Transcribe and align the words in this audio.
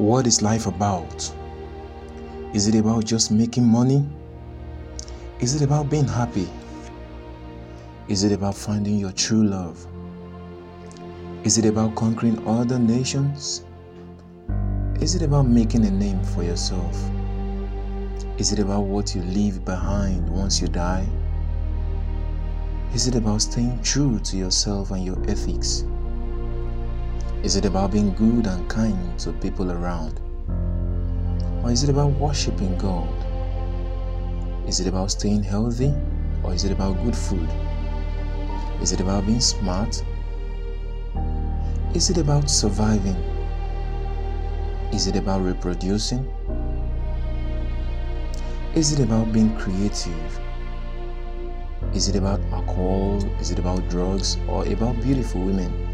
What 0.00 0.26
is 0.26 0.40
life 0.40 0.66
about? 0.66 1.30
Is 2.54 2.66
it 2.66 2.74
about 2.74 3.04
just 3.04 3.30
making 3.30 3.68
money? 3.68 4.02
Is 5.40 5.54
it 5.54 5.60
about 5.60 5.90
being 5.90 6.08
happy? 6.08 6.48
Is 8.08 8.24
it 8.24 8.32
about 8.32 8.54
finding 8.54 8.96
your 8.96 9.12
true 9.12 9.44
love? 9.44 9.86
Is 11.44 11.58
it 11.58 11.66
about 11.66 11.96
conquering 11.96 12.42
other 12.48 12.78
nations? 12.78 13.62
Is 15.02 15.16
it 15.16 15.20
about 15.20 15.46
making 15.46 15.84
a 15.84 15.90
name 15.90 16.24
for 16.24 16.44
yourself? 16.44 16.96
Is 18.38 18.52
it 18.52 18.58
about 18.58 18.84
what 18.84 19.14
you 19.14 19.20
leave 19.20 19.66
behind 19.66 20.30
once 20.30 20.62
you 20.62 20.68
die? 20.68 21.06
Is 22.94 23.06
it 23.06 23.16
about 23.16 23.42
staying 23.42 23.82
true 23.82 24.18
to 24.20 24.38
yourself 24.38 24.92
and 24.92 25.04
your 25.04 25.22
ethics? 25.28 25.84
Is 27.42 27.56
it 27.56 27.64
about 27.64 27.92
being 27.92 28.12
good 28.12 28.46
and 28.46 28.68
kind 28.68 29.18
to 29.20 29.32
people 29.32 29.72
around? 29.72 30.20
Or 31.64 31.70
is 31.70 31.82
it 31.82 31.88
about 31.88 32.12
worshiping 32.20 32.76
God? 32.76 33.08
Is 34.68 34.78
it 34.78 34.86
about 34.86 35.10
staying 35.10 35.42
healthy 35.42 35.94
or 36.42 36.52
is 36.52 36.64
it 36.64 36.70
about 36.70 37.02
good 37.02 37.16
food? 37.16 37.48
Is 38.82 38.92
it 38.92 39.00
about 39.00 39.24
being 39.24 39.40
smart? 39.40 40.04
Is 41.94 42.10
it 42.10 42.18
about 42.18 42.50
surviving? 42.50 43.16
Is 44.92 45.06
it 45.06 45.16
about 45.16 45.40
reproducing? 45.40 46.30
Is 48.74 48.92
it 48.92 49.00
about 49.00 49.32
being 49.32 49.56
creative? 49.56 50.40
Is 51.94 52.06
it 52.06 52.16
about 52.16 52.40
alcohol? 52.52 53.24
Is 53.40 53.50
it 53.50 53.58
about 53.58 53.88
drugs? 53.88 54.36
Or 54.46 54.66
about 54.66 55.00
beautiful 55.00 55.40
women? 55.40 55.89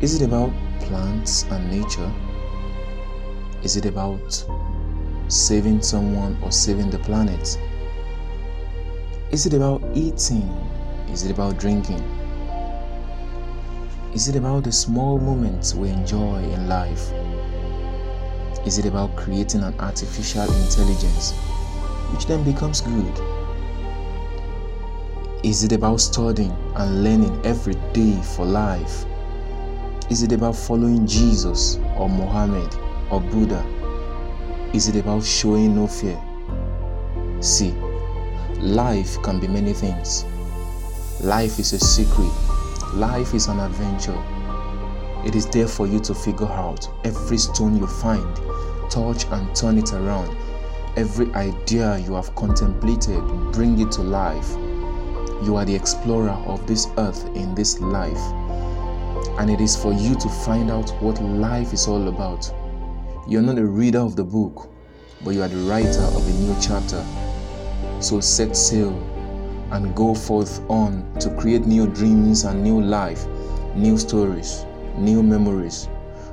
Is 0.00 0.14
it 0.14 0.22
about 0.24 0.50
plants 0.80 1.42
and 1.50 1.70
nature? 1.70 2.10
Is 3.62 3.76
it 3.76 3.84
about 3.84 4.46
saving 5.28 5.82
someone 5.82 6.38
or 6.42 6.50
saving 6.50 6.88
the 6.88 6.98
planet? 7.00 7.58
Is 9.30 9.44
it 9.44 9.52
about 9.52 9.82
eating? 9.92 10.48
Is 11.12 11.26
it 11.26 11.30
about 11.30 11.58
drinking? 11.58 12.00
Is 14.14 14.26
it 14.26 14.36
about 14.36 14.64
the 14.64 14.72
small 14.72 15.18
moments 15.18 15.74
we 15.74 15.90
enjoy 15.90 16.44
in 16.44 16.66
life? 16.66 17.12
Is 18.64 18.78
it 18.78 18.86
about 18.86 19.14
creating 19.16 19.62
an 19.62 19.78
artificial 19.80 20.50
intelligence 20.64 21.32
which 22.14 22.24
then 22.24 22.42
becomes 22.42 22.80
good? 22.80 23.20
Is 25.44 25.62
it 25.62 25.72
about 25.72 26.00
studying 26.00 26.56
and 26.76 27.04
learning 27.04 27.38
every 27.44 27.74
day 27.92 28.18
for 28.22 28.46
life? 28.46 29.04
Is 30.10 30.24
it 30.24 30.32
about 30.32 30.56
following 30.56 31.06
Jesus 31.06 31.76
or 31.96 32.08
Mohammed 32.08 32.74
or 33.12 33.20
Buddha? 33.20 33.64
Is 34.74 34.88
it 34.88 34.96
about 34.96 35.22
showing 35.22 35.76
no 35.76 35.86
fear? 35.86 36.20
See, 37.40 37.70
life 38.58 39.22
can 39.22 39.38
be 39.38 39.46
many 39.46 39.72
things. 39.72 40.24
Life 41.20 41.60
is 41.60 41.72
a 41.74 41.78
secret, 41.78 42.32
life 42.92 43.34
is 43.34 43.46
an 43.46 43.60
adventure. 43.60 44.20
It 45.24 45.36
is 45.36 45.46
there 45.46 45.68
for 45.68 45.86
you 45.86 46.00
to 46.00 46.12
figure 46.12 46.50
out 46.50 46.88
every 47.04 47.38
stone 47.38 47.76
you 47.76 47.86
find, 47.86 48.34
touch 48.90 49.26
and 49.26 49.54
turn 49.54 49.78
it 49.78 49.92
around. 49.92 50.36
Every 50.96 51.32
idea 51.34 51.98
you 51.98 52.14
have 52.14 52.34
contemplated, 52.34 53.22
bring 53.52 53.78
it 53.78 53.92
to 53.92 54.02
life. 54.02 54.50
You 55.44 55.54
are 55.54 55.64
the 55.64 55.76
explorer 55.76 56.36
of 56.48 56.66
this 56.66 56.88
earth 56.98 57.24
in 57.36 57.54
this 57.54 57.78
life 57.78 58.39
and 59.38 59.50
it 59.50 59.60
is 59.60 59.76
for 59.76 59.92
you 59.92 60.14
to 60.16 60.28
find 60.28 60.70
out 60.70 60.90
what 61.02 61.20
life 61.22 61.72
is 61.72 61.86
all 61.86 62.08
about. 62.08 62.52
You're 63.28 63.42
not 63.42 63.58
a 63.58 63.64
reader 63.64 64.00
of 64.00 64.16
the 64.16 64.24
book, 64.24 64.68
but 65.22 65.30
you 65.30 65.42
are 65.42 65.48
the 65.48 65.70
writer 65.70 66.02
of 66.02 66.26
a 66.26 66.32
new 66.32 66.56
chapter. 66.60 67.04
So 68.00 68.20
set 68.20 68.56
sail 68.56 68.90
and 69.72 69.94
go 69.94 70.14
forth 70.14 70.60
on 70.68 71.12
to 71.20 71.30
create 71.36 71.66
new 71.66 71.86
dreams 71.86 72.44
and 72.44 72.62
new 72.62 72.80
life, 72.80 73.26
new 73.74 73.96
stories, 73.98 74.64
new 74.96 75.22
memories. 75.22 75.88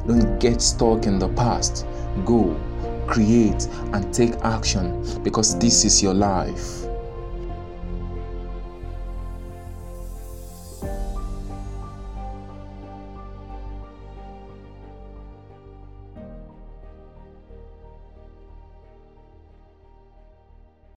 Don't 0.07 0.39
get 0.39 0.61
stuck 0.61 1.05
in 1.05 1.19
the 1.19 1.29
past. 1.29 1.85
Go, 2.25 2.59
create, 3.07 3.67
and 3.93 4.13
take 4.13 4.33
action 4.43 5.03
because 5.23 5.57
this 5.59 5.85
is 5.85 6.01
your 6.01 6.13
life. 6.13 6.86